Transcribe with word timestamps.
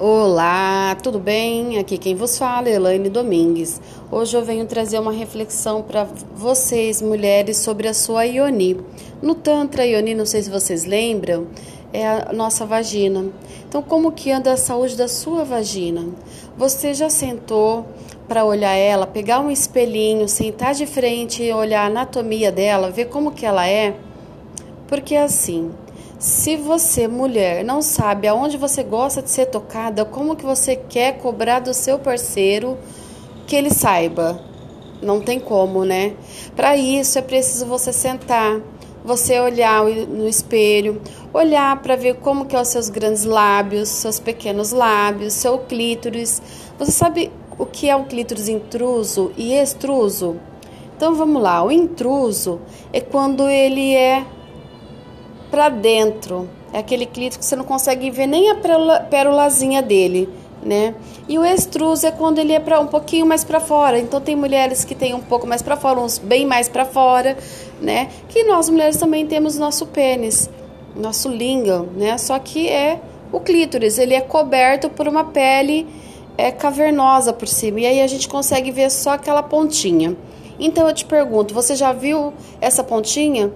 Olá, 0.00 0.96
tudo 1.02 1.18
bem? 1.18 1.76
Aqui 1.76 1.98
quem 1.98 2.14
vos 2.14 2.38
fala 2.38 2.68
é 2.68 2.74
Elaine 2.74 3.08
Domingues. 3.08 3.80
Hoje 4.12 4.36
eu 4.36 4.44
venho 4.44 4.64
trazer 4.64 4.96
uma 5.00 5.10
reflexão 5.10 5.82
para 5.82 6.04
vocês, 6.36 7.02
mulheres, 7.02 7.56
sobre 7.56 7.88
a 7.88 7.92
sua 7.92 8.24
Ioni. 8.24 8.80
No 9.20 9.34
Tantra 9.34 9.84
Ioni, 9.84 10.14
não 10.14 10.24
sei 10.24 10.40
se 10.42 10.50
vocês 10.50 10.84
lembram, 10.84 11.48
é 11.92 12.06
a 12.06 12.32
nossa 12.32 12.64
vagina. 12.64 13.26
Então, 13.68 13.82
como 13.82 14.12
que 14.12 14.30
anda 14.30 14.52
a 14.52 14.56
saúde 14.56 14.96
da 14.96 15.08
sua 15.08 15.42
vagina? 15.42 16.06
Você 16.56 16.94
já 16.94 17.10
sentou 17.10 17.84
para 18.28 18.44
olhar 18.44 18.76
ela, 18.76 19.04
pegar 19.04 19.40
um 19.40 19.50
espelhinho, 19.50 20.28
sentar 20.28 20.74
de 20.74 20.86
frente 20.86 21.42
e 21.42 21.52
olhar 21.52 21.82
a 21.82 21.86
anatomia 21.86 22.52
dela, 22.52 22.88
ver 22.88 23.06
como 23.06 23.32
que 23.32 23.44
ela 23.44 23.66
é? 23.66 23.96
Porque 24.86 25.16
assim, 25.16 25.72
se 26.18 26.56
você, 26.56 27.06
mulher, 27.06 27.64
não 27.64 27.80
sabe 27.80 28.26
aonde 28.26 28.56
você 28.56 28.82
gosta 28.82 29.22
de 29.22 29.30
ser 29.30 29.46
tocada, 29.46 30.04
como 30.04 30.34
que 30.34 30.44
você 30.44 30.74
quer 30.74 31.18
cobrar 31.18 31.60
do 31.60 31.72
seu 31.72 31.96
parceiro 31.96 32.76
que 33.46 33.54
ele 33.54 33.70
saiba? 33.70 34.40
Não 35.00 35.20
tem 35.20 35.38
como, 35.38 35.84
né? 35.84 36.16
Para 36.56 36.76
isso 36.76 37.20
é 37.20 37.22
preciso 37.22 37.66
você 37.66 37.92
sentar, 37.92 38.60
você 39.04 39.38
olhar 39.38 39.84
no 39.84 40.28
espelho, 40.28 41.00
olhar 41.32 41.80
para 41.80 41.94
ver 41.94 42.14
como 42.16 42.46
que 42.46 42.52
são 42.52 42.62
os 42.62 42.68
seus 42.68 42.88
grandes 42.88 43.24
lábios, 43.24 43.88
seus 43.88 44.18
pequenos 44.18 44.72
lábios, 44.72 45.34
seu 45.34 45.56
clítoris. 45.60 46.42
Você 46.80 46.90
sabe 46.90 47.30
o 47.56 47.64
que 47.64 47.88
é 47.88 47.94
um 47.94 48.04
clítoris 48.04 48.48
intruso 48.48 49.30
e 49.36 49.54
extruso? 49.54 50.36
Então 50.96 51.14
vamos 51.14 51.40
lá, 51.40 51.62
o 51.62 51.70
intruso 51.70 52.60
é 52.92 53.00
quando 53.00 53.48
ele 53.48 53.94
é 53.94 54.26
para 55.58 55.70
dentro. 55.70 56.48
É 56.72 56.78
aquele 56.78 57.04
clítoris 57.04 57.36
que 57.36 57.44
você 57.44 57.56
não 57.56 57.64
consegue 57.64 58.12
ver 58.12 58.28
nem 58.28 58.48
a 58.48 58.54
pérolazinha 59.10 59.82
dele, 59.82 60.28
né? 60.62 60.94
E 61.28 61.36
o 61.36 61.44
extruso 61.44 62.06
é 62.06 62.12
quando 62.12 62.38
ele 62.38 62.52
é 62.52 62.60
para 62.60 62.78
um 62.78 62.86
pouquinho 62.86 63.26
mais 63.26 63.42
para 63.42 63.58
fora. 63.58 63.98
Então 63.98 64.20
tem 64.20 64.36
mulheres 64.36 64.84
que 64.84 64.94
têm 64.94 65.14
um 65.14 65.20
pouco 65.20 65.48
mais 65.48 65.60
para 65.60 65.76
fora, 65.76 65.98
uns 65.98 66.16
bem 66.16 66.46
mais 66.46 66.68
para 66.68 66.84
fora, 66.84 67.36
né? 67.82 68.08
Que 68.28 68.44
nós 68.44 68.68
mulheres 68.68 68.96
também 68.96 69.26
temos 69.26 69.58
nosso 69.58 69.84
pênis, 69.86 70.48
nosso 70.94 71.28
lingam, 71.28 71.88
né? 71.96 72.16
Só 72.18 72.38
que 72.38 72.68
é 72.68 73.00
o 73.32 73.40
clítoris, 73.40 73.98
ele 73.98 74.14
é 74.14 74.20
coberto 74.20 74.88
por 74.88 75.08
uma 75.08 75.24
pele 75.24 75.88
é 76.36 76.52
cavernosa 76.52 77.32
por 77.32 77.48
cima. 77.48 77.80
E 77.80 77.86
aí 77.86 78.00
a 78.00 78.06
gente 78.06 78.28
consegue 78.28 78.70
ver 78.70 78.92
só 78.92 79.14
aquela 79.14 79.42
pontinha. 79.42 80.16
Então 80.56 80.86
eu 80.86 80.94
te 80.94 81.04
pergunto, 81.04 81.52
você 81.52 81.74
já 81.74 81.92
viu 81.92 82.32
essa 82.60 82.84
pontinha? 82.84 83.50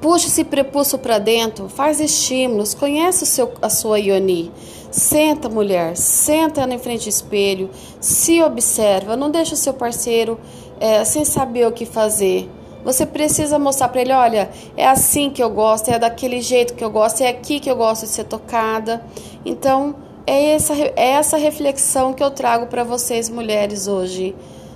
Puxa 0.00 0.28
esse 0.28 0.44
prepulso 0.44 0.96
para 0.96 1.18
dentro, 1.18 1.68
faz 1.68 2.00
estímulos, 2.00 2.72
conhece 2.72 3.24
o 3.24 3.26
seu, 3.26 3.52
a 3.60 3.68
sua 3.68 3.98
ioni. 3.98 4.52
Senta, 4.90 5.48
mulher, 5.48 5.96
senta 5.96 6.66
na 6.66 6.78
frente 6.78 7.04
do 7.04 7.08
espelho, 7.08 7.68
se 8.00 8.40
observa, 8.40 9.16
não 9.16 9.30
deixa 9.30 9.54
o 9.54 9.56
seu 9.56 9.74
parceiro 9.74 10.38
é, 10.80 11.04
sem 11.04 11.24
saber 11.24 11.66
o 11.66 11.72
que 11.72 11.84
fazer. 11.84 12.48
Você 12.84 13.04
precisa 13.04 13.58
mostrar 13.58 13.88
para 13.88 14.00
ele: 14.00 14.12
olha, 14.12 14.50
é 14.76 14.86
assim 14.86 15.30
que 15.30 15.42
eu 15.42 15.50
gosto, 15.50 15.90
é 15.90 15.98
daquele 15.98 16.40
jeito 16.40 16.74
que 16.74 16.84
eu 16.84 16.90
gosto, 16.90 17.20
é 17.22 17.28
aqui 17.28 17.58
que 17.58 17.70
eu 17.70 17.76
gosto 17.76 18.02
de 18.02 18.08
ser 18.08 18.24
tocada. 18.24 19.04
Então, 19.44 19.96
é 20.26 20.52
essa, 20.54 20.74
é 20.74 21.08
essa 21.10 21.36
reflexão 21.36 22.12
que 22.12 22.22
eu 22.22 22.30
trago 22.30 22.66
para 22.66 22.84
vocês, 22.84 23.28
mulheres, 23.28 23.88
hoje. 23.88 24.34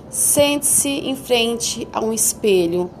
Sente-se 0.09 0.89
em 0.89 1.15
frente 1.15 1.87
a 1.93 2.03
um 2.03 2.11
espelho. 2.11 2.91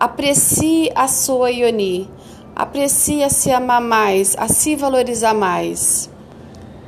Aprecie 0.00 0.90
a 0.94 1.06
sua 1.06 1.50
Ioni. 1.50 2.08
Aprecie 2.56 3.22
a 3.22 3.28
se 3.28 3.52
amar 3.52 3.82
mais, 3.82 4.34
a 4.38 4.48
se 4.48 4.74
valorizar 4.74 5.34
mais. 5.34 6.08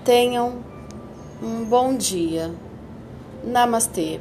Tenham 0.03 0.65
um 1.43 1.63
bom 1.63 1.95
dia. 1.95 2.55
Namastê. 3.45 4.19